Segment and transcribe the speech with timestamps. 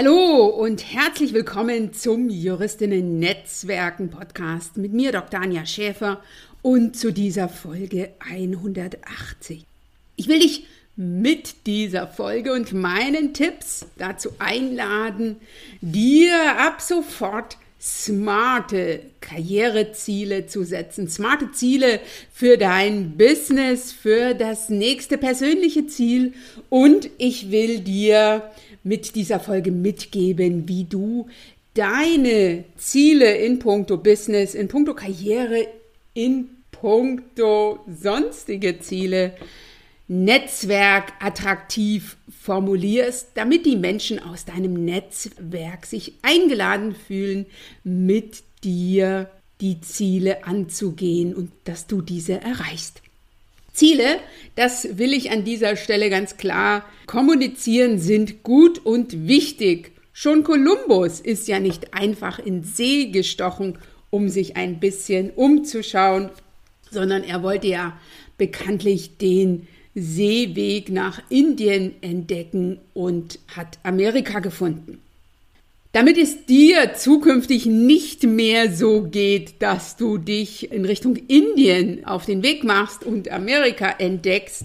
[0.00, 5.40] Hallo und herzlich willkommen zum Juristinnen Netzwerken Podcast mit mir, Dr.
[5.40, 6.22] Anja Schäfer
[6.62, 9.66] und zu dieser Folge 180.
[10.14, 15.34] Ich will dich mit dieser Folge und meinen Tipps dazu einladen,
[15.80, 21.98] dir ab sofort smarte Karriereziele zu setzen, smarte Ziele
[22.32, 26.34] für dein Business, für das nächste persönliche Ziel
[26.68, 28.48] und ich will dir
[28.88, 31.28] mit dieser Folge mitgeben, wie du
[31.74, 35.68] deine Ziele in puncto Business, in puncto Karriere,
[36.14, 39.34] in puncto sonstige Ziele
[40.08, 47.44] Netzwerk attraktiv formulierst, damit die Menschen aus deinem Netzwerk sich eingeladen fühlen,
[47.84, 49.28] mit dir
[49.60, 53.02] die Ziele anzugehen und dass du diese erreichst.
[53.78, 54.18] Ziele,
[54.56, 59.92] das will ich an dieser Stelle ganz klar kommunizieren, sind gut und wichtig.
[60.12, 63.78] Schon Kolumbus ist ja nicht einfach in See gestochen,
[64.10, 66.30] um sich ein bisschen umzuschauen,
[66.90, 67.96] sondern er wollte ja
[68.36, 75.00] bekanntlich den Seeweg nach Indien entdecken und hat Amerika gefunden.
[75.92, 82.26] Damit es dir zukünftig nicht mehr so geht, dass du dich in Richtung Indien auf
[82.26, 84.64] den Weg machst und Amerika entdeckst,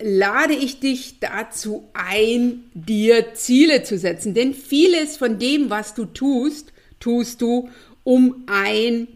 [0.00, 4.32] lade ich dich dazu ein, dir Ziele zu setzen.
[4.32, 7.68] Denn vieles von dem, was du tust, tust du,
[8.04, 9.08] um ein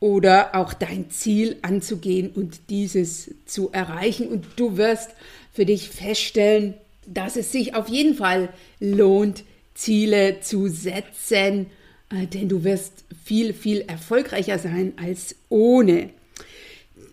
[0.00, 4.28] oder auch dein Ziel anzugehen und dieses zu erreichen.
[4.28, 5.10] Und du wirst
[5.52, 6.74] für dich feststellen,
[7.06, 8.48] dass es sich auf jeden Fall
[8.80, 9.44] lohnt,
[9.74, 11.66] Ziele zu setzen,
[12.10, 16.10] äh, denn du wirst viel, viel erfolgreicher sein als ohne.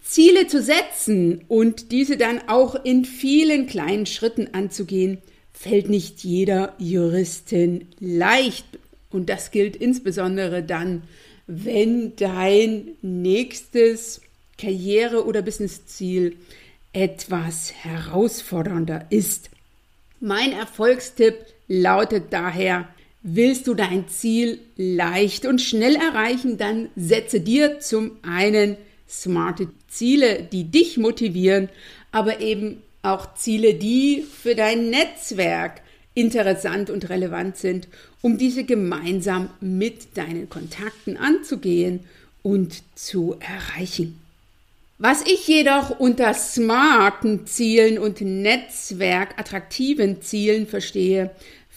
[0.01, 5.19] Ziele zu setzen und diese dann auch in vielen kleinen Schritten anzugehen,
[5.53, 8.65] fällt nicht jeder Juristin leicht.
[9.11, 11.03] Und das gilt insbesondere dann,
[11.45, 14.21] wenn dein nächstes
[14.57, 16.37] Karriere- oder Businessziel
[16.93, 19.49] etwas herausfordernder ist.
[20.19, 21.35] Mein Erfolgstipp
[21.69, 22.89] lautet daher,
[23.21, 28.75] willst du dein Ziel leicht und schnell erreichen, dann setze dir zum einen
[29.07, 31.69] smarte Ziele, die dich motivieren,
[32.11, 35.81] aber eben auch Ziele, die für dein Netzwerk
[36.13, 37.87] interessant und relevant sind,
[38.21, 42.01] um diese gemeinsam mit deinen Kontakten anzugehen
[42.43, 44.19] und zu erreichen.
[45.01, 51.31] Was ich jedoch unter smarten Zielen und netzwerkattraktiven Zielen verstehe,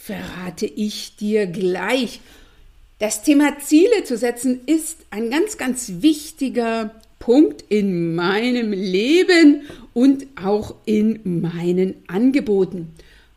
[0.05, 2.21] verrate ich dir gleich.
[2.99, 6.91] Das Thema Ziele zu setzen ist ein ganz, ganz wichtiger
[7.21, 9.62] Punkt in meinem Leben
[9.95, 12.91] und auch in meinen Angeboten.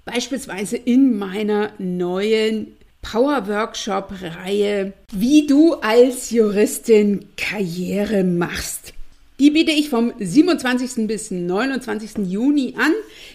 [0.05, 2.73] Beispielsweise in meiner neuen
[3.03, 8.93] Power Workshop Reihe, wie du als Juristin Karriere machst.
[9.37, 11.05] Die biete ich vom 27.
[11.05, 12.25] bis 29.
[12.27, 12.93] Juni an,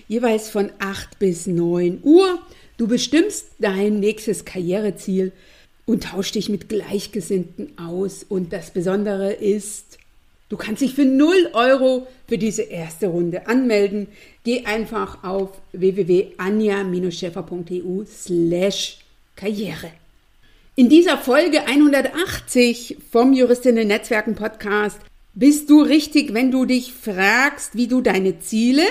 [0.09, 2.41] jeweils von 8 bis 9 Uhr.
[2.81, 5.33] Du bestimmst dein nächstes Karriereziel
[5.85, 8.25] und tauschst dich mit Gleichgesinnten aus.
[8.27, 9.99] Und das Besondere ist,
[10.49, 14.09] du kannst dich für 0 Euro für diese erste Runde anmelden.
[14.45, 19.01] Geh einfach auf www.anja-scheffer.eu slash
[19.37, 19.91] Karriere.
[20.75, 24.99] In dieser Folge 180 vom Juristinnen Netzwerken Podcast
[25.35, 28.85] bist du richtig, wenn du dich fragst, wie du deine Ziele,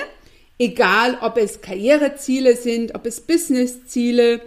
[0.59, 4.41] egal ob es Karriereziele sind, ob es Businessziele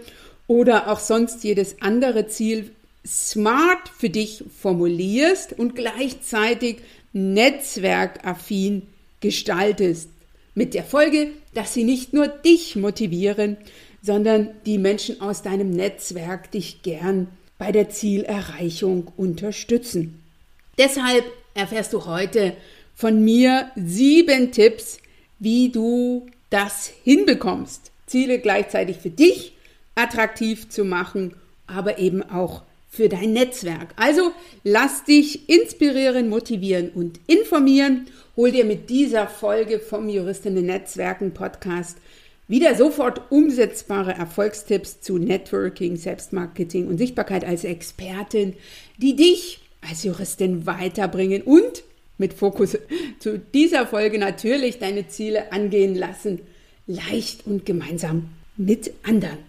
[0.47, 2.71] oder auch sonst jedes andere Ziel,
[3.05, 6.77] smart für dich formulierst und gleichzeitig
[7.11, 8.83] netzwerkaffin
[9.19, 10.09] gestaltest.
[10.55, 13.57] Mit der Folge, dass sie nicht nur dich motivieren,
[14.01, 20.21] sondern die Menschen aus deinem Netzwerk dich gern bei der Zielerreichung unterstützen.
[20.77, 21.23] Deshalb
[21.53, 22.55] erfährst du heute
[22.93, 24.99] von mir sieben Tipps,
[25.39, 29.53] wie du das hinbekommst, Ziele gleichzeitig für dich
[29.95, 31.35] attraktiv zu machen,
[31.67, 33.89] aber eben auch für dein Netzwerk.
[33.95, 34.31] Also
[34.63, 38.05] lass dich inspirieren, motivieren und informieren.
[38.37, 41.97] Hol dir mit dieser Folge vom Juristinnen Netzwerken Podcast
[42.47, 48.53] wieder sofort umsetzbare Erfolgstipps zu Networking, Selbstmarketing und Sichtbarkeit als Expertin,
[48.97, 51.83] die dich als Juristin weiterbringen und
[52.17, 52.77] mit Fokus
[53.19, 56.41] zu dieser Folge natürlich deine Ziele angehen lassen,
[56.87, 59.39] leicht und gemeinsam mit anderen.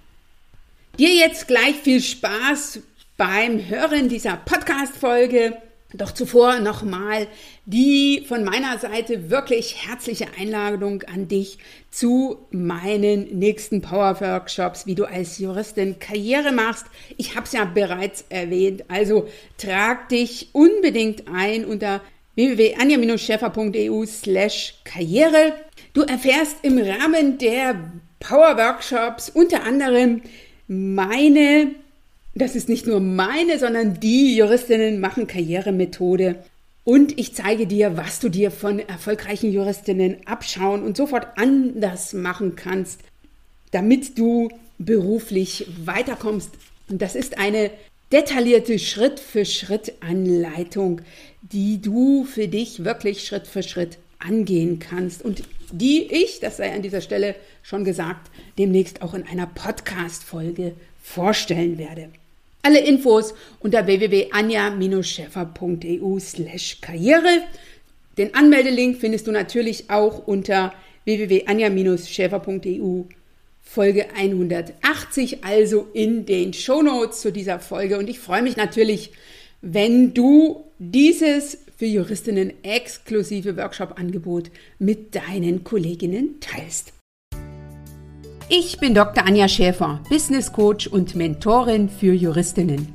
[0.98, 2.80] Dir jetzt gleich viel Spaß
[3.16, 5.56] beim Hören dieser Podcast-Folge.
[5.92, 7.28] Doch zuvor nochmal
[7.66, 11.58] die von meiner Seite wirklich herzliche Einladung an dich
[11.90, 16.86] zu meinen nächsten Power Workshops, wie du als Juristin Karriere machst.
[17.16, 22.00] Ich habe es ja bereits erwähnt, also trag dich unbedingt ein unter
[22.34, 25.54] www.anja-scheffer.eu slash Karriere.
[25.92, 27.76] Du erfährst im Rahmen der
[28.20, 30.22] Power Workshops unter anderem
[30.66, 31.74] meine
[32.34, 36.36] das ist nicht nur meine, sondern die Juristinnen machen Karrieremethode.
[36.82, 42.56] Und ich zeige dir, was du dir von erfolgreichen Juristinnen abschauen und sofort anders machen
[42.56, 43.00] kannst,
[43.70, 46.50] damit du beruflich weiterkommst.
[46.90, 47.70] Und das ist eine
[48.14, 51.00] detaillierte Schritt-für-Schritt-Anleitung,
[51.42, 56.72] die du für dich wirklich Schritt für Schritt angehen kannst und die ich, das sei
[56.72, 57.34] an dieser Stelle
[57.64, 62.10] schon gesagt, demnächst auch in einer Podcast-Folge vorstellen werde.
[62.62, 67.42] Alle Infos unter www.anja-scheffer.eu slash karriere.
[68.16, 70.72] Den Anmeldelink findest du natürlich auch unter
[71.04, 73.06] www.anja-schäfer.eu
[73.74, 77.98] Folge 180, also in den Shownotes zu dieser Folge.
[77.98, 79.10] Und ich freue mich natürlich,
[79.62, 86.92] wenn du dieses für Juristinnen exklusive Workshop-Angebot mit deinen Kolleginnen teilst.
[88.48, 89.26] Ich bin Dr.
[89.26, 92.94] Anja Schäfer, Business Coach und Mentorin für Juristinnen.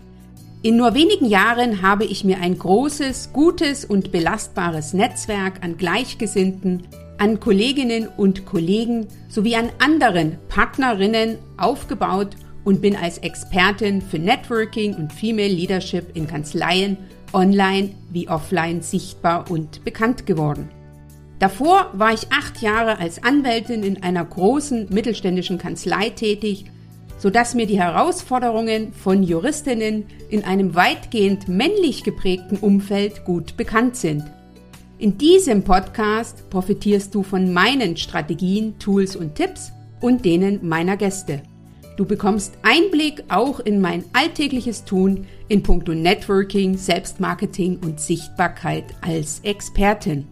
[0.61, 6.87] In nur wenigen Jahren habe ich mir ein großes, gutes und belastbares Netzwerk an Gleichgesinnten,
[7.19, 14.95] an Kolleginnen und Kollegen sowie an anderen Partnerinnen aufgebaut und bin als Expertin für Networking
[14.95, 16.97] und Female Leadership in Kanzleien
[17.33, 20.69] online wie offline sichtbar und bekannt geworden.
[21.39, 26.65] Davor war ich acht Jahre als Anwältin in einer großen mittelständischen Kanzlei tätig,
[27.17, 34.23] sodass mir die Herausforderungen von Juristinnen in einem weitgehend männlich geprägten Umfeld gut bekannt sind.
[34.99, 41.41] In diesem Podcast profitierst du von meinen Strategien, Tools und Tipps und denen meiner Gäste.
[41.95, 49.39] Du bekommst Einblick auch in mein alltägliches Tun in puncto Networking, Selbstmarketing und Sichtbarkeit als
[49.43, 50.27] Expertin.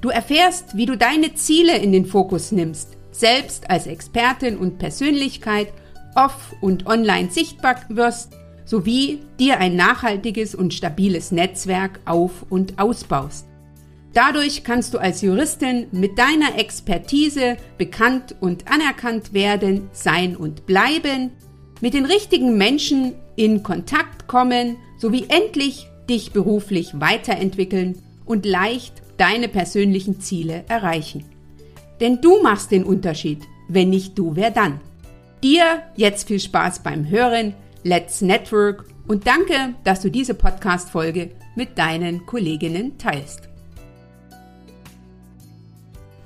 [0.00, 5.72] Du erfährst, wie du deine Ziele in den Fokus nimmst, selbst als Expertin und Persönlichkeit
[6.16, 8.32] off- und online sichtbar wirst,
[8.64, 13.46] sowie dir ein nachhaltiges und stabiles Netzwerk auf- und ausbaust.
[14.14, 21.30] Dadurch kannst du als Juristin mit deiner Expertise bekannt und anerkannt werden, sein und bleiben,
[21.80, 29.48] mit den richtigen Menschen in Kontakt kommen sowie endlich dich beruflich weiterentwickeln und leicht deine
[29.48, 31.24] persönlichen Ziele erreichen.
[32.00, 33.40] Denn du machst den Unterschied.
[33.68, 34.80] Wenn nicht du, wer dann?
[35.42, 37.54] Dir jetzt viel Spaß beim Hören.
[37.82, 43.51] Let's Network und danke, dass du diese Podcast-Folge mit deinen Kolleginnen teilst.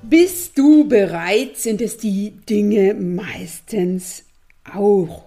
[0.09, 4.23] Bist du bereit, sind es die Dinge meistens
[4.63, 5.25] auch.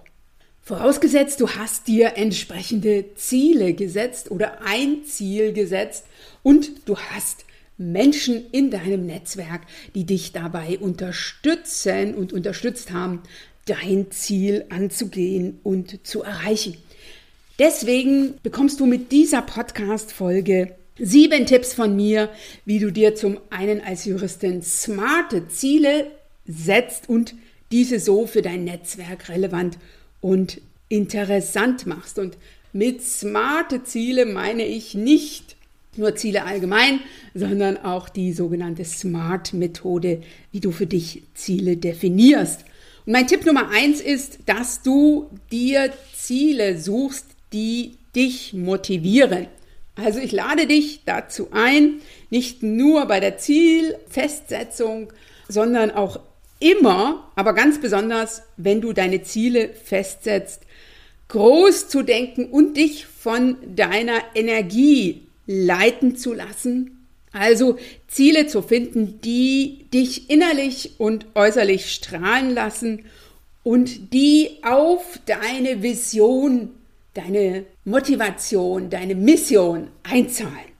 [0.63, 6.05] Vorausgesetzt, du hast dir entsprechende Ziele gesetzt oder ein Ziel gesetzt
[6.41, 7.45] und du hast
[7.77, 9.61] Menschen in deinem Netzwerk,
[9.93, 13.21] die dich dabei unterstützen und unterstützt haben,
[13.65, 16.75] dein Ziel anzugehen und zu erreichen.
[17.59, 22.29] Deswegen bekommst du mit dieser Podcast-Folge sieben Tipps von mir,
[22.65, 26.11] wie du dir zum einen als Juristin smarte Ziele
[26.45, 27.35] setzt und
[27.71, 29.77] diese so für dein Netzwerk relevant
[30.19, 32.19] und interessant machst.
[32.19, 32.37] Und
[32.73, 35.55] mit smarte Ziele meine ich nicht
[35.97, 36.99] nur Ziele allgemein,
[37.33, 42.65] sondern auch die sogenannte SMART-Methode, wie du für dich Ziele definierst.
[43.05, 49.47] Und mein Tipp Nummer eins ist, dass du dir Ziele suchst, die dich motivieren.
[49.95, 55.11] Also ich lade dich dazu ein, nicht nur bei der Zielfestsetzung,
[55.47, 56.19] sondern auch
[56.59, 60.61] immer, aber ganz besonders, wenn du deine Ziele festsetzt,
[61.27, 67.07] groß zu denken und dich von deiner Energie leiten zu lassen.
[67.33, 73.05] Also Ziele zu finden, die dich innerlich und äußerlich strahlen lassen
[73.63, 76.71] und die auf deine Vision,
[77.13, 80.71] deine Motivation, deine Mission einzahlen.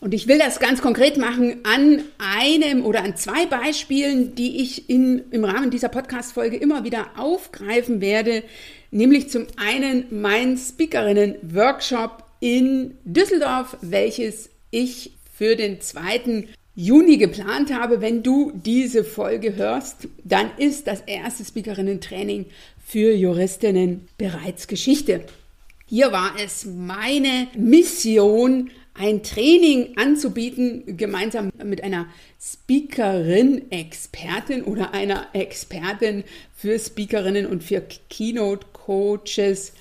[0.00, 4.90] Und ich will das ganz konkret machen an einem oder an zwei Beispielen, die ich
[4.90, 8.42] in, im Rahmen dieser Podcast-Folge immer wieder aufgreifen werde.
[8.90, 16.48] Nämlich zum einen mein Speakerinnen-Workshop in Düsseldorf, welches ich für den 2.
[16.74, 18.00] Juni geplant habe.
[18.02, 22.46] Wenn du diese Folge hörst, dann ist das erste Speakerinnen-Training
[22.84, 25.24] für Juristinnen bereits Geschichte.
[25.86, 32.06] Hier war es meine Mission, ein Training anzubieten, gemeinsam mit einer
[32.40, 36.24] Speakerin, Expertin oder einer Expertin
[36.56, 39.74] für Speakerinnen und für Keynote Coaches,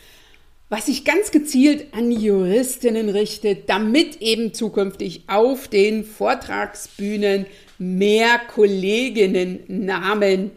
[0.67, 7.45] was sich ganz gezielt an Juristinnen richtet, damit eben zukünftig auf den Vortragsbühnen
[7.77, 10.51] mehr Kolleginnen-Namen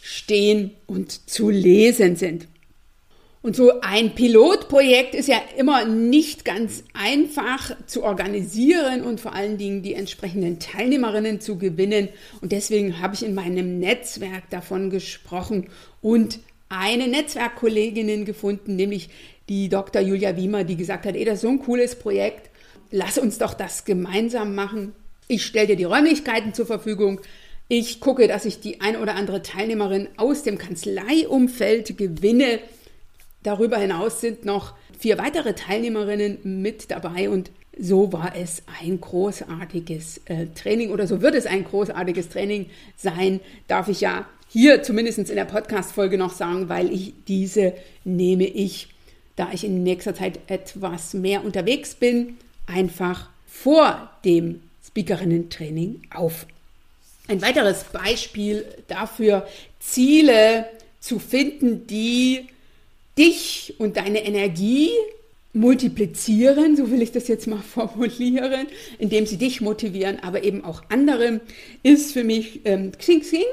[0.00, 2.46] stehen und zu lesen sind.
[3.42, 9.58] Und so ein Pilotprojekt ist ja immer nicht ganz einfach zu organisieren und vor allen
[9.58, 12.08] Dingen die entsprechenden Teilnehmerinnen zu gewinnen.
[12.40, 15.66] Und deswegen habe ich in meinem Netzwerk davon gesprochen
[16.00, 19.10] und eine Netzwerkkollegin gefunden, nämlich
[19.48, 20.00] die Dr.
[20.00, 22.48] Julia Wiemer, die gesagt hat, ey, das ist so ein cooles Projekt,
[22.92, 24.92] lass uns doch das gemeinsam machen.
[25.26, 27.20] Ich stelle dir die Räumlichkeiten zur Verfügung.
[27.66, 32.60] Ich gucke, dass ich die ein oder andere Teilnehmerin aus dem Kanzleiumfeld gewinne.
[33.42, 40.20] Darüber hinaus sind noch vier weitere Teilnehmerinnen mit dabei und so war es ein großartiges
[40.26, 45.18] äh, Training oder so wird es ein großartiges Training sein, darf ich ja hier zumindest
[45.18, 47.72] in der Podcast-Folge noch sagen, weil ich diese
[48.04, 48.88] nehme ich,
[49.36, 56.46] da ich in nächster Zeit etwas mehr unterwegs bin, einfach vor dem Speakerinnen-Training auf.
[57.28, 59.46] Ein weiteres Beispiel dafür,
[59.80, 60.66] Ziele
[61.00, 62.48] zu finden, die
[63.18, 64.90] dich und deine Energie
[65.52, 68.66] multiplizieren, so will ich das jetzt mal formulieren,
[68.98, 71.40] indem sie dich motivieren, aber eben auch andere,
[71.82, 73.44] ist für mich ähm, Xing Xing.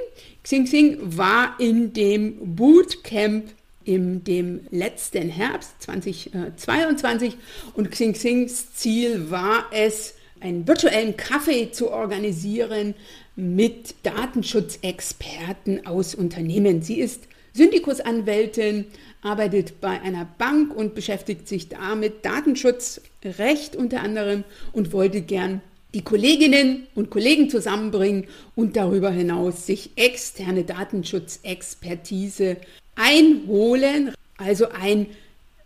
[0.44, 3.50] Xing Xing war in dem Bootcamp
[3.84, 7.36] in dem letzten Herbst 2022
[7.74, 12.94] und Xing Xings Ziel war es, einen virtuellen Kaffee zu organisieren
[13.36, 16.82] mit Datenschutzexperten aus Unternehmen.
[16.82, 18.86] Sie ist Syndikusanwältin,
[19.22, 25.62] arbeitet bei einer Bank und beschäftigt sich damit Datenschutzrecht unter anderem und wollte gern
[25.94, 32.58] die Kolleginnen und Kollegen zusammenbringen und darüber hinaus sich externe Datenschutzexpertise
[32.96, 35.08] einholen, also einen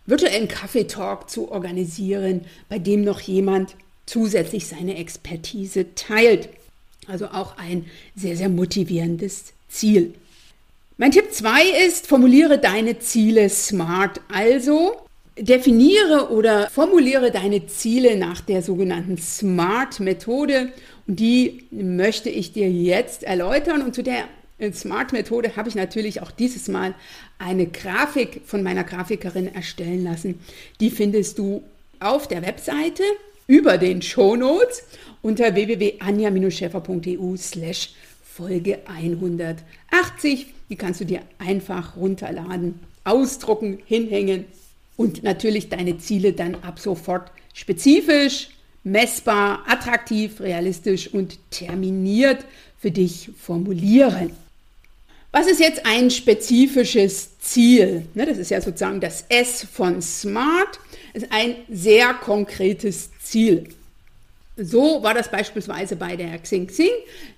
[0.06, 3.76] virtuellen Kaffeetalk zu organisieren, bei dem noch jemand
[4.06, 6.48] zusätzlich seine Expertise teilt.
[7.06, 7.86] Also auch ein
[8.16, 10.14] sehr, sehr motivierendes Ziel.
[10.96, 14.20] Mein Tipp 2 ist, formuliere deine Ziele smart.
[14.32, 14.94] Also
[15.36, 20.70] definiere oder formuliere deine Ziele nach der sogenannten SMART-Methode.
[21.08, 23.82] Und die möchte ich dir jetzt erläutern.
[23.82, 24.28] Und zu der
[24.60, 26.94] SMART-Methode habe ich natürlich auch dieses Mal
[27.40, 30.38] eine Grafik von meiner Grafikerin erstellen lassen.
[30.78, 31.64] Die findest du
[31.98, 33.02] auf der Webseite
[33.48, 34.84] über den Show Notes
[35.22, 40.54] unter www.anja-schäfer.eu slash Folge 180.
[40.74, 44.44] Die kannst du dir einfach runterladen, ausdrucken, hinhängen
[44.96, 48.48] und natürlich deine Ziele dann ab sofort spezifisch,
[48.82, 52.44] messbar, attraktiv, realistisch und terminiert
[52.76, 54.32] für dich formulieren.
[55.30, 58.06] Was ist jetzt ein spezifisches Ziel?
[58.14, 60.80] Ne, das ist ja sozusagen das S von Smart.
[61.12, 63.68] Das ist ein sehr konkretes Ziel.
[64.56, 66.90] So war das beispielsweise bei der Xing Xing,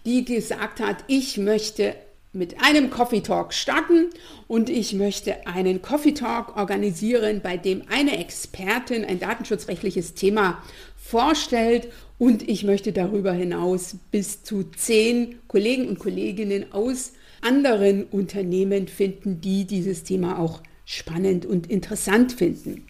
[0.07, 1.97] die gesagt hat, ich möchte
[2.37, 4.11] mit einem Coffee Talk starten
[4.47, 10.63] und ich möchte einen Coffee Talk organisieren, bei dem eine Expertin ein datenschutzrechtliches Thema
[10.97, 11.89] vorstellt
[12.19, 19.41] und ich möchte darüber hinaus bis zu zehn Kollegen und Kolleginnen aus anderen Unternehmen finden,
[19.41, 22.87] die dieses Thema auch spannend und interessant finden.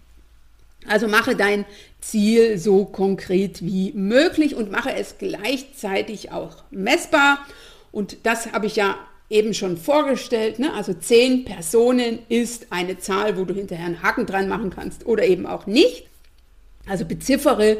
[0.87, 1.65] Also mache dein
[2.00, 7.45] Ziel so konkret wie möglich und mache es gleichzeitig auch messbar.
[7.91, 8.97] Und das habe ich ja
[9.28, 10.59] eben schon vorgestellt.
[10.59, 10.73] Ne?
[10.73, 15.25] Also zehn Personen ist eine Zahl, wo du hinterher einen Haken dran machen kannst oder
[15.25, 16.06] eben auch nicht.
[16.88, 17.78] Also beziffere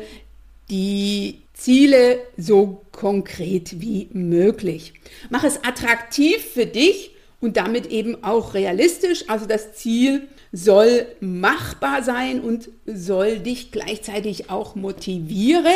[0.69, 4.95] die Ziele so konkret wie möglich.
[5.31, 9.25] Mach es attraktiv für dich und damit eben auch realistisch.
[9.29, 15.73] Also das Ziel soll machbar sein und soll dich gleichzeitig auch motivieren,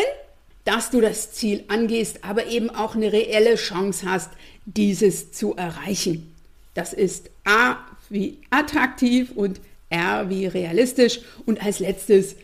[0.65, 4.31] dass du das Ziel angehst, aber eben auch eine reelle Chance hast,
[4.67, 6.35] dieses zu erreichen.
[6.75, 7.77] Das ist A
[8.09, 12.37] wie attraktiv und R wie realistisch und als letztes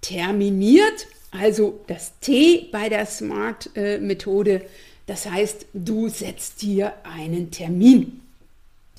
[0.00, 4.62] terminiert also das T bei der SMART-Methode,
[5.06, 8.20] das heißt, du setzt dir einen Termin.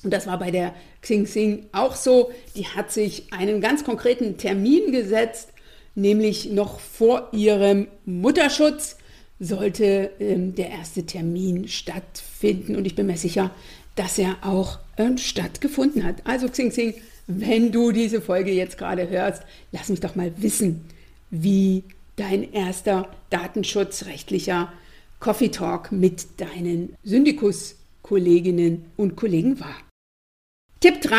[0.03, 2.31] Und das war bei der Xing Xing auch so.
[2.55, 5.49] Die hat sich einen ganz konkreten Termin gesetzt,
[5.95, 8.97] nämlich noch vor ihrem Mutterschutz
[9.39, 12.75] sollte ähm, der erste Termin stattfinden.
[12.75, 13.51] Und ich bin mir sicher,
[13.95, 16.17] dass er auch ähm, stattgefunden hat.
[16.25, 16.93] Also Xing Xing,
[17.27, 20.85] wenn du diese Folge jetzt gerade hörst, lass mich doch mal wissen,
[21.31, 21.83] wie
[22.15, 24.71] dein erster datenschutzrechtlicher
[25.19, 29.75] Coffee Talk mit deinen Syndikus-Kolleginnen und Kollegen war.
[30.79, 31.17] Tipp 3,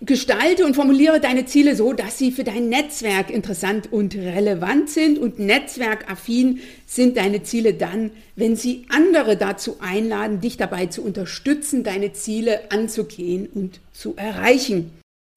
[0.00, 5.18] gestalte und formuliere deine Ziele so, dass sie für dein Netzwerk interessant und relevant sind.
[5.18, 11.82] Und netzwerkaffin sind deine Ziele dann, wenn sie andere dazu einladen, dich dabei zu unterstützen,
[11.82, 14.90] deine Ziele anzugehen und zu erreichen.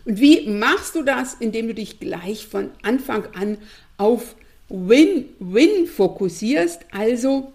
[0.05, 1.35] Und wie machst du das?
[1.39, 3.57] Indem du dich gleich von Anfang an
[3.97, 4.35] auf
[4.69, 7.51] Win-Win fokussierst, also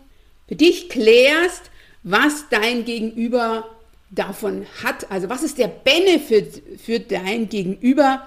[0.48, 1.70] für dich klärst,
[2.02, 3.75] was dein Gegenüber
[4.10, 5.10] davon hat.
[5.10, 8.26] Also was ist der Benefit für dein Gegenüber,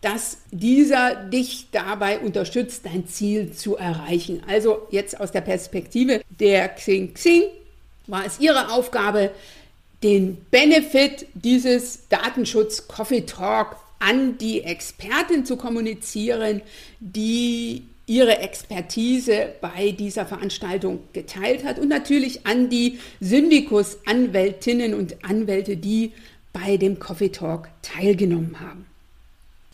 [0.00, 4.42] dass dieser dich dabei unterstützt, dein Ziel zu erreichen.
[4.46, 7.42] Also jetzt aus der Perspektive der Xing Xing
[8.06, 9.30] war es ihre Aufgabe,
[10.02, 16.62] den Benefit dieses Datenschutz Coffee Talk an die Expertin zu kommunizieren,
[17.00, 25.76] die ihre Expertise bei dieser Veranstaltung geteilt hat und natürlich an die Syndikus-Anwältinnen und Anwälte,
[25.76, 26.10] die
[26.52, 28.84] bei dem Coffee Talk teilgenommen haben.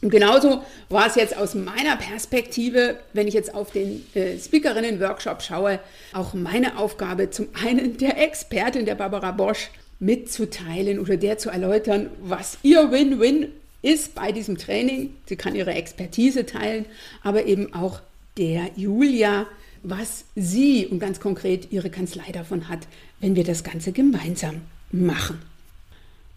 [0.02, 5.40] Und genauso war es jetzt aus meiner Perspektive, wenn ich jetzt auf den äh, Speakerinnen-Workshop
[5.40, 5.80] schaue,
[6.12, 12.10] auch meine Aufgabe, zum einen der Expertin, der Barbara Bosch, mitzuteilen oder der zu erläutern,
[12.20, 13.48] was ihr Win-Win
[13.80, 15.14] ist bei diesem Training.
[15.24, 16.84] Sie kann ihre Expertise teilen,
[17.22, 18.00] aber eben auch
[18.38, 19.46] der Julia,
[19.82, 22.80] was sie und ganz konkret ihre Kanzlei davon hat,
[23.20, 25.40] wenn wir das Ganze gemeinsam machen.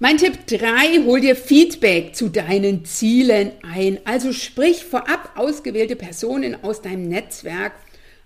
[0.02, 4.00] Mein Tipp 3, hol dir Feedback zu deinen Zielen ein.
[4.06, 7.74] Also sprich vorab ausgewählte Personen aus deinem Netzwerk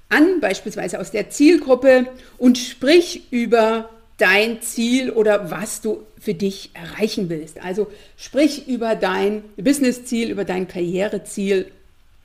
[0.09, 6.69] an, beispielsweise aus der Zielgruppe, und sprich über dein Ziel oder was du für dich
[6.75, 7.59] erreichen willst.
[7.63, 7.87] Also
[8.17, 11.71] sprich über dein Business-Ziel, über dein Karriereziel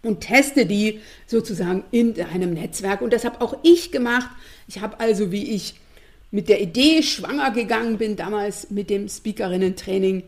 [0.02, 3.00] und teste die sozusagen in deinem Netzwerk.
[3.00, 4.30] Und das habe auch ich gemacht.
[4.66, 5.74] Ich habe also, wie ich
[6.30, 10.22] mit der Idee schwanger gegangen bin, damals mit dem Speakerinnen-Training,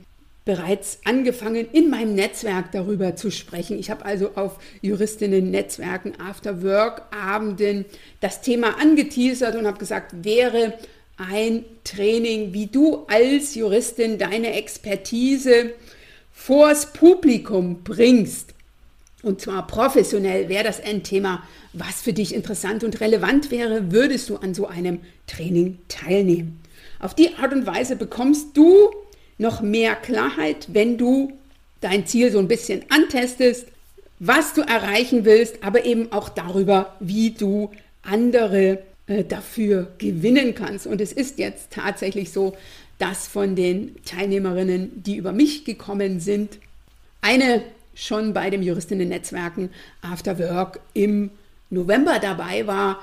[0.45, 3.79] bereits angefangen, in meinem Netzwerk darüber zu sprechen.
[3.79, 7.85] Ich habe also auf Juristinnen-Netzwerken, After-Work-Abenden
[8.21, 10.75] das Thema angeteasert und habe gesagt, wäre
[11.17, 15.73] ein Training, wie du als Juristin deine Expertise
[16.33, 18.55] vors Publikum bringst
[19.23, 24.31] und zwar professionell wäre das ein Thema, was für dich interessant und relevant wäre, würdest
[24.31, 26.61] du an so einem Training teilnehmen.
[26.99, 28.91] Auf die Art und Weise bekommst du
[29.39, 31.33] noch mehr Klarheit, wenn du
[31.81, 33.67] dein Ziel so ein bisschen antestest,
[34.19, 37.71] was du erreichen willst, aber eben auch darüber, wie du
[38.03, 40.87] andere äh, dafür gewinnen kannst.
[40.87, 42.55] Und es ist jetzt tatsächlich so,
[42.99, 46.59] dass von den Teilnehmerinnen, die über mich gekommen sind,
[47.23, 47.63] eine
[47.95, 49.71] schon bei dem Juristinnen-Netzwerken
[50.03, 51.31] After Work im
[51.71, 53.03] November dabei war,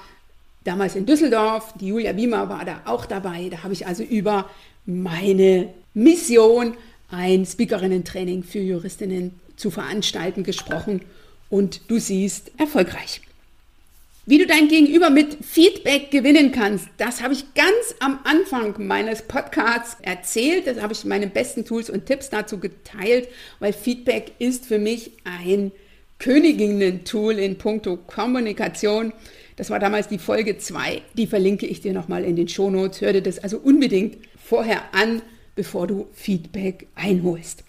[0.63, 1.73] damals in Düsseldorf.
[1.80, 3.50] Die Julia Wiemer war da auch dabei.
[3.50, 4.50] Da habe ich also über
[4.86, 6.76] meine Mission,
[7.10, 11.02] ein Speakerinnen-Training für Juristinnen zu veranstalten, gesprochen.
[11.50, 13.21] Und du siehst, erfolgreich.
[14.30, 19.22] Wie du dein Gegenüber mit Feedback gewinnen kannst, das habe ich ganz am Anfang meines
[19.22, 20.68] Podcasts erzählt.
[20.68, 25.13] Das habe ich meine besten Tools und Tipps dazu geteilt, weil Feedback ist für mich
[25.24, 25.72] ein
[26.20, 29.13] Königinnen-Tool in puncto Kommunikation.
[29.56, 31.04] Das war damals die Folge 2.
[31.13, 33.00] Die verlinke ich dir nochmal in den Shownotes.
[33.00, 35.22] Hör dir das also unbedingt vorher an,
[35.56, 37.63] bevor du Feedback einholst.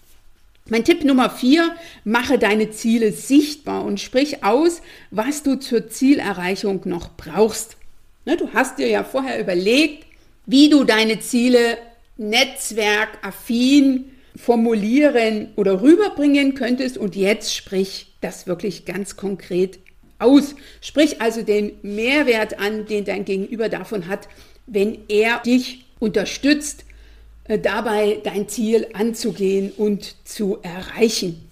[0.71, 6.81] Mein Tipp Nummer vier, mache deine Ziele sichtbar und sprich aus, was du zur Zielerreichung
[6.85, 7.77] noch brauchst.
[8.25, 10.05] Ne, du hast dir ja vorher überlegt,
[10.45, 11.79] wie du deine Ziele
[12.17, 19.79] netzwerkaffin formulieren oder rüberbringen könntest und jetzt sprich das wirklich ganz konkret
[20.19, 20.53] aus.
[20.81, 24.27] Sprich also den Mehrwert an, den dein Gegenüber davon hat,
[24.67, 26.85] wenn er dich unterstützt,
[27.57, 31.49] dabei dein Ziel anzugehen und zu erreichen.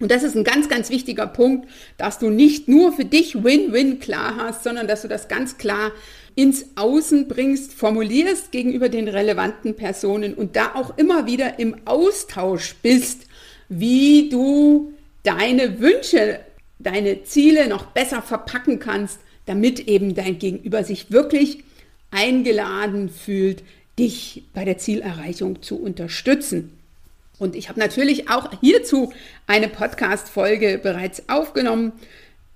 [0.00, 4.00] Und das ist ein ganz, ganz wichtiger Punkt, dass du nicht nur für dich Win-Win
[4.00, 5.92] klar hast, sondern dass du das ganz klar
[6.34, 12.74] ins Außen bringst, formulierst gegenüber den relevanten Personen und da auch immer wieder im Austausch
[12.82, 13.26] bist,
[13.68, 16.40] wie du deine Wünsche,
[16.80, 21.62] deine Ziele noch besser verpacken kannst, damit eben dein Gegenüber sich wirklich
[22.10, 23.62] eingeladen fühlt,
[24.02, 26.72] dich bei der Zielerreichung zu unterstützen.
[27.38, 29.12] Und ich habe natürlich auch hierzu
[29.46, 31.92] eine Podcast-Folge bereits aufgenommen.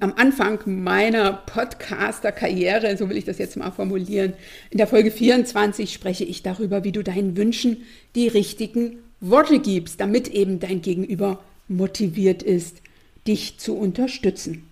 [0.00, 4.34] Am Anfang meiner Podcaster-Karriere, so will ich das jetzt mal formulieren.
[4.70, 10.00] In der Folge 24 spreche ich darüber, wie du deinen Wünschen die richtigen Worte gibst,
[10.00, 12.78] damit eben dein Gegenüber motiviert ist,
[13.26, 14.68] dich zu unterstützen.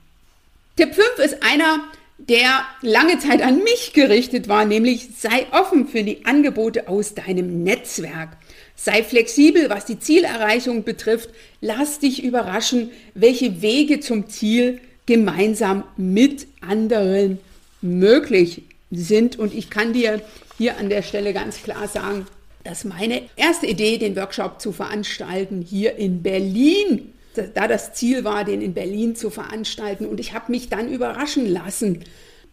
[0.77, 1.81] Tipp 5 ist einer,
[2.29, 7.63] der lange Zeit an mich gerichtet war, nämlich sei offen für die Angebote aus deinem
[7.63, 8.37] Netzwerk.
[8.77, 11.31] Sei flexibel, was die Zielerreichung betrifft.
[11.61, 17.39] Lass dich überraschen, welche Wege zum Ziel gemeinsam mit anderen
[17.83, 19.39] möglich sind.
[19.39, 20.21] Und ich kann dir
[20.59, 22.27] hier an der Stelle ganz klar sagen,
[22.65, 28.45] dass meine erste Idee, den Workshop zu veranstalten, hier in Berlin, da das Ziel war,
[28.45, 30.07] den in Berlin zu veranstalten.
[30.07, 32.05] Und ich habe mich dann überraschen lassen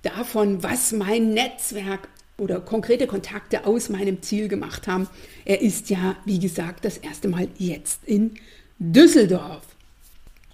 [0.01, 5.07] davon, was mein Netzwerk oder konkrete Kontakte aus meinem Ziel gemacht haben.
[5.45, 8.31] Er ist ja, wie gesagt, das erste Mal jetzt in
[8.79, 9.61] Düsseldorf.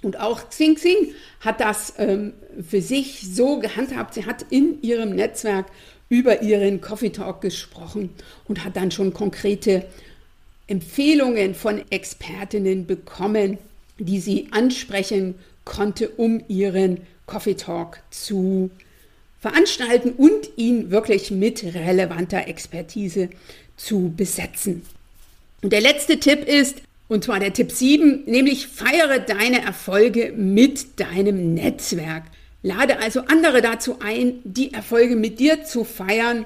[0.01, 2.33] Und auch Xing Xing hat das ähm,
[2.67, 4.13] für sich so gehandhabt.
[4.13, 5.67] Sie hat in ihrem Netzwerk
[6.09, 8.11] über ihren Coffee Talk gesprochen
[8.47, 9.85] und hat dann schon konkrete
[10.67, 13.57] Empfehlungen von Expertinnen bekommen,
[13.99, 18.69] die sie ansprechen konnte, um ihren Coffee Talk zu
[19.39, 23.29] veranstalten und ihn wirklich mit relevanter Expertise
[23.75, 24.81] zu besetzen.
[25.61, 30.99] Und der letzte Tipp ist, und zwar der Tipp 7, nämlich feiere deine Erfolge mit
[30.99, 32.23] deinem Netzwerk.
[32.63, 36.45] Lade also andere dazu ein, die Erfolge mit dir zu feiern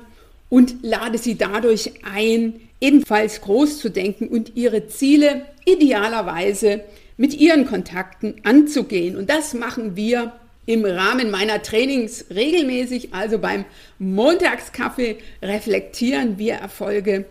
[0.49, 6.81] und lade sie dadurch ein, ebenfalls groß zu denken und ihre Ziele idealerweise
[7.21, 9.15] mit ihren Kontakten anzugehen.
[9.15, 10.33] Und das machen wir
[10.65, 13.63] im Rahmen meiner Trainings regelmäßig, also beim
[13.99, 17.25] Montagskaffee reflektieren wir Erfolge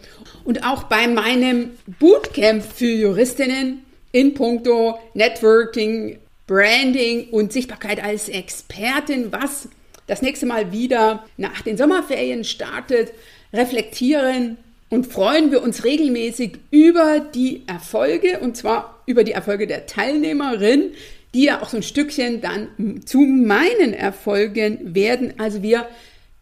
[0.45, 9.33] und auch bei meinem Bootcamp für Juristinnen in puncto Networking, Branding und Sichtbarkeit als Expertin,
[9.33, 9.69] was
[10.07, 13.13] das nächste Mal wieder nach den Sommerferien startet,
[13.53, 14.57] reflektieren
[14.91, 20.91] und freuen wir uns regelmäßig über die Erfolge und zwar über die Erfolge der Teilnehmerin,
[21.33, 25.35] die ja auch so ein Stückchen dann zu meinen Erfolgen werden.
[25.39, 25.89] Also wir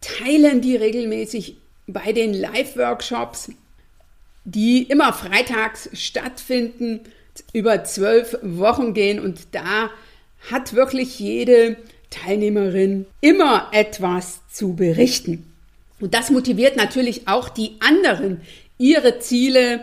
[0.01, 1.57] teilen die regelmäßig
[1.87, 3.51] bei den Live-Workshops,
[4.45, 7.01] die immer freitags stattfinden,
[7.53, 9.91] über zwölf Wochen gehen und da
[10.51, 11.77] hat wirklich jede
[12.09, 15.48] Teilnehmerin immer etwas zu berichten.
[15.99, 18.41] Und das motiviert natürlich auch die anderen,
[18.77, 19.81] ihre Ziele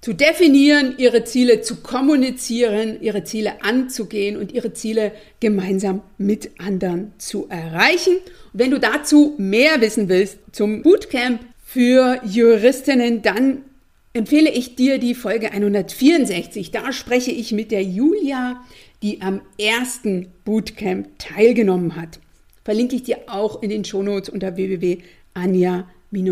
[0.00, 7.12] zu definieren, ihre Ziele zu kommunizieren, ihre Ziele anzugehen und ihre Ziele gemeinsam mit anderen
[7.18, 8.16] zu erreichen.
[8.52, 13.64] Und wenn du dazu mehr wissen willst zum Bootcamp für Juristinnen, dann
[14.12, 16.70] empfehle ich dir die Folge 164.
[16.70, 18.64] Da spreche ich mit der Julia,
[19.02, 22.20] die am ersten Bootcamp teilgenommen hat.
[22.64, 25.17] Verlinke ich dir auch in den Shownotes unter www.anja.com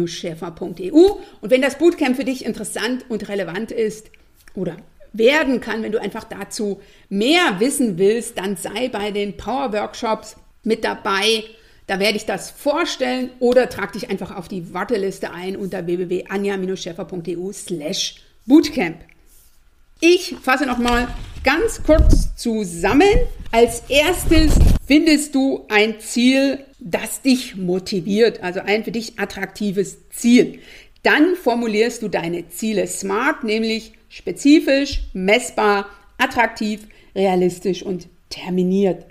[0.07, 1.17] schäfer.eu.
[1.41, 4.11] Und wenn das Bootcamp für dich interessant und relevant ist
[4.55, 4.77] oder
[5.13, 10.37] werden kann, wenn du einfach dazu mehr wissen willst, dann sei bei den Power Workshops
[10.63, 11.45] mit dabei.
[11.87, 17.53] Da werde ich das vorstellen oder trag dich einfach auf die Warteliste ein unter www.anja-schäfer.eu
[17.53, 18.17] slash
[18.47, 18.99] Bootcamp.
[20.01, 21.09] Ich fasse nochmal
[21.45, 23.09] ganz kurz zusammen.
[23.53, 24.53] Als erstes
[24.87, 30.61] findest du ein Ziel, das dich motiviert, also ein für dich attraktives Ziel.
[31.03, 35.87] Dann formulierst du deine Ziele smart, nämlich spezifisch, messbar,
[36.19, 39.07] attraktiv, realistisch und terminiert.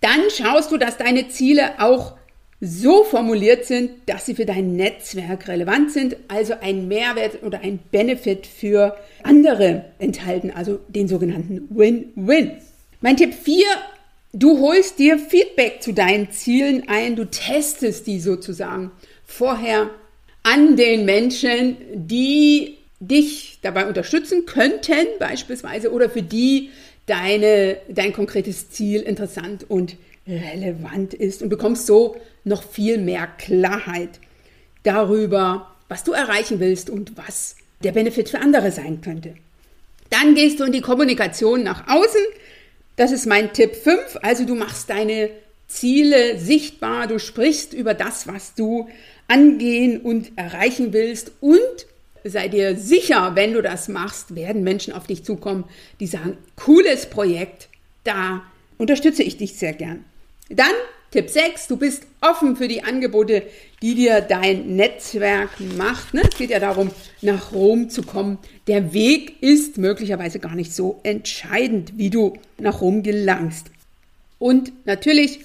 [0.00, 2.14] Dann schaust du, dass deine Ziele auch
[2.60, 7.78] so formuliert sind, dass sie für dein Netzwerk relevant sind, also ein Mehrwert oder ein
[7.90, 12.52] Benefit für andere enthalten, also den sogenannten Win-Win.
[13.00, 13.64] Mein Tipp 4,
[14.38, 18.90] du holst dir Feedback zu deinen Zielen ein, du testest die sozusagen
[19.24, 19.90] vorher
[20.42, 26.70] an den Menschen, die dich dabei unterstützen könnten beispielsweise oder für die
[27.06, 29.96] deine, dein konkretes Ziel interessant und
[30.26, 34.20] relevant ist und bekommst so noch viel mehr Klarheit
[34.82, 39.34] darüber, was du erreichen willst und was der Benefit für andere sein könnte.
[40.10, 42.20] Dann gehst du in die Kommunikation nach außen.
[42.98, 44.18] Das ist mein Tipp 5.
[44.22, 45.30] Also du machst deine
[45.68, 48.88] Ziele sichtbar, du sprichst über das, was du
[49.28, 51.60] angehen und erreichen willst und
[52.24, 55.64] sei dir sicher, wenn du das machst, werden Menschen auf dich zukommen,
[56.00, 57.68] die sagen, cooles Projekt,
[58.02, 58.42] da
[58.78, 60.04] unterstütze ich dich sehr gern.
[60.48, 60.74] Dann
[61.10, 63.44] Tipp 6, du bist offen für die Angebote,
[63.80, 66.12] die dir dein Netzwerk macht.
[66.12, 66.22] Ne?
[66.30, 66.90] Es geht ja darum,
[67.22, 68.38] nach Rom zu kommen.
[68.66, 73.68] Der Weg ist möglicherweise gar nicht so entscheidend, wie du nach Rom gelangst.
[74.38, 75.40] Und natürlich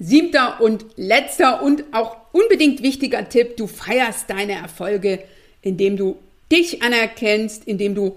[0.00, 5.20] siebter und letzter und auch unbedingt wichtiger Tipp, du feierst deine Erfolge,
[5.62, 6.16] indem du
[6.50, 8.16] dich anerkennst, indem du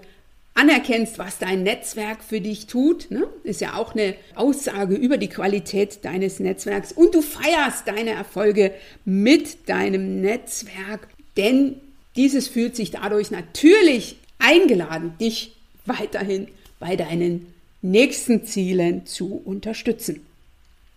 [0.54, 3.26] anerkennst, was dein Netzwerk für dich tut, ne?
[3.42, 8.72] ist ja auch eine Aussage über die Qualität deines Netzwerks und du feierst deine Erfolge
[9.04, 11.80] mit deinem Netzwerk, denn
[12.16, 20.24] dieses fühlt sich dadurch natürlich eingeladen, dich weiterhin bei deinen nächsten Zielen zu unterstützen.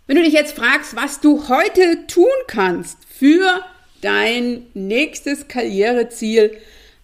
[0.05, 3.61] Wenn du dich jetzt fragst, was du heute tun kannst für
[4.01, 6.55] dein nächstes Karriereziel,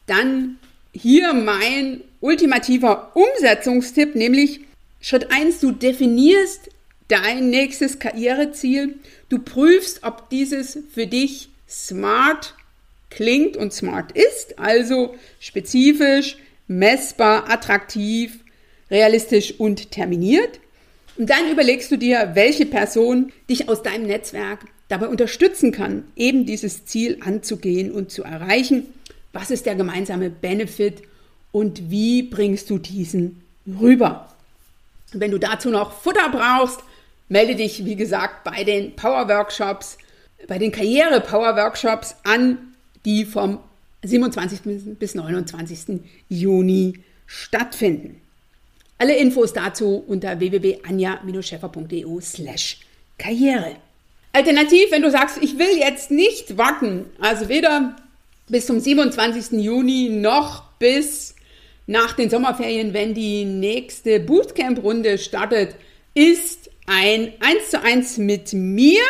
[0.06, 0.58] dann
[0.94, 4.62] hier mein ultimativer Umsetzungstipp, nämlich
[5.02, 6.70] Schritt 1, du definierst
[7.10, 8.96] dein nächstes Karriereziel,
[9.28, 12.56] du prüfst, ob dieses für dich smart
[13.10, 18.40] klingt und smart ist, also spezifisch, messbar, attraktiv,
[18.90, 20.62] realistisch und terminiert.
[21.18, 26.46] Und dann überlegst du dir, welche Person dich aus deinem Netzwerk dabei unterstützen kann, eben
[26.46, 28.86] dieses Ziel anzugehen und zu erreichen.
[29.34, 31.02] Was ist der gemeinsame Benefit
[31.54, 33.42] und wie bringst du diesen
[33.80, 34.28] rüber?
[35.14, 36.82] Wenn du dazu noch Futter brauchst,
[37.30, 39.98] melde dich, wie gesagt, bei den Power Workshops,
[40.48, 42.58] bei den Karriere Power Workshops an,
[43.06, 43.60] die vom
[44.02, 44.98] 27.
[45.00, 46.02] bis 29.
[46.28, 48.20] Juni stattfinden.
[48.98, 52.80] Alle Infos dazu unter www.anja-scheffer.eu slash
[53.18, 53.76] Karriere.
[54.34, 57.96] Alternativ, wenn du sagst, ich will jetzt nicht warten, also weder
[58.50, 59.64] bis zum 27.
[59.64, 61.36] Juni noch bis
[61.88, 65.76] nach den Sommerferien, wenn die nächste Bootcamp-Runde startet,
[66.14, 69.02] ist ein 1 zu 1 mit mir.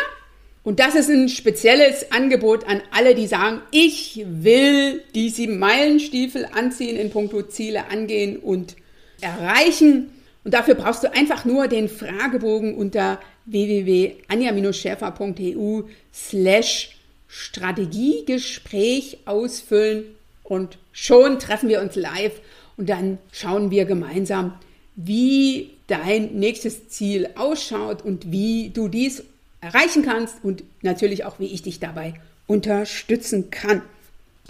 [0.62, 6.48] Und das ist ein spezielles Angebot an alle, die sagen, ich will die sieben Meilenstiefel
[6.52, 8.76] anziehen, in puncto Ziele angehen und
[9.20, 10.10] erreichen.
[10.42, 15.82] Und dafür brauchst du einfach nur den Fragebogen unter www.anja-schäfer.eu
[16.12, 16.96] slash
[17.28, 22.40] Strategiegespräch ausfüllen und schon treffen wir uns live
[22.76, 24.54] und dann schauen wir gemeinsam,
[24.96, 29.22] wie dein nächstes Ziel ausschaut und wie du dies
[29.60, 32.14] erreichen kannst und natürlich auch, wie ich dich dabei
[32.46, 33.82] unterstützen kann.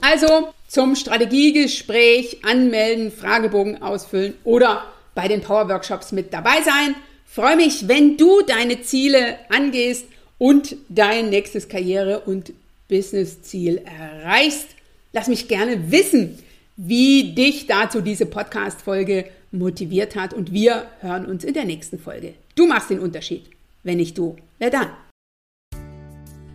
[0.00, 4.84] Also zum Strategiegespräch anmelden, Fragebogen ausfüllen oder
[5.14, 6.94] bei den Power Workshops mit dabei sein.
[7.26, 10.06] Freue mich, wenn du deine Ziele angehst
[10.38, 12.52] und dein nächstes Karriere- und
[12.88, 14.66] Business-Ziel erreichst.
[15.12, 16.38] Lass mich gerne wissen,
[16.76, 22.34] wie dich dazu diese Podcast-Folge motiviert hat und wir hören uns in der nächsten Folge.
[22.56, 23.48] Du machst den Unterschied.
[23.82, 24.88] Wenn nicht du, wer dann?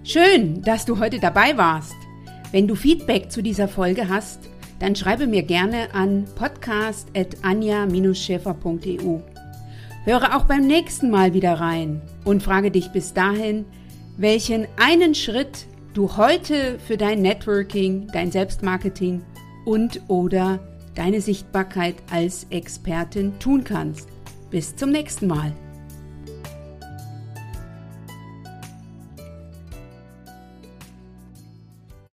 [0.04, 1.96] Schön, dass du heute dabei warst.
[2.52, 4.40] Wenn du Feedback zu dieser Folge hast,
[4.80, 9.20] dann schreibe mir gerne an podcast.anja-schäfer.eu.
[10.06, 13.66] Höre auch beim nächsten Mal wieder rein und frage dich bis dahin,
[14.18, 19.22] welchen einen Schritt du heute für dein Networking, dein Selbstmarketing
[19.70, 20.60] und oder
[20.96, 24.10] deine Sichtbarkeit als Expertin tun kannst.
[24.50, 25.54] Bis zum nächsten Mal.